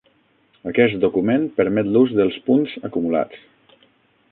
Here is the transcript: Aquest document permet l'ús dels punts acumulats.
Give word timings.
Aquest 0.71 0.95
document 1.03 1.45
permet 1.61 1.91
l'ús 1.97 2.15
dels 2.21 2.41
punts 2.49 2.75
acumulats. 2.91 3.47